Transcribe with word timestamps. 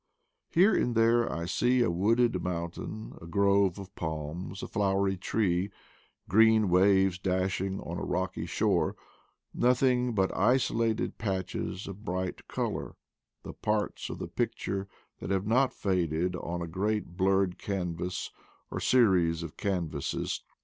Here 0.49 0.73
and 0.75 0.95
there 0.95 1.31
I 1.31 1.45
see 1.45 1.83
a 1.83 1.91
wooded 1.91 2.41
mountain, 2.41 3.15
a 3.21 3.27
grove 3.27 3.77
of 3.77 3.93
palms, 3.93 4.63
a 4.63 4.67
flowery 4.67 5.15
tree, 5.15 5.69
green 6.27 6.69
waves 6.69 7.19
dashing 7.19 7.79
on 7.79 7.99
a 7.99 8.03
rocky 8.03 8.47
shore— 8.47 8.95
nothing 9.53 10.15
but 10.15 10.35
isolated 10.35 11.19
patches 11.19 11.85
of 11.87 12.03
bright 12.03 12.47
color, 12.47 12.95
the 13.43 13.53
parts 13.53 14.09
of 14.09 14.17
the 14.17 14.27
picture 14.27 14.87
that 15.19 15.29
have 15.29 15.45
not 15.45 15.71
faded 15.71 16.35
on 16.35 16.63
a 16.63 16.67
great 16.67 17.15
blurred 17.15 17.59
canvas, 17.59 18.31
or 18.71 18.79
series 18.79 19.43
of 19.43 19.55
canvases. 19.55 20.41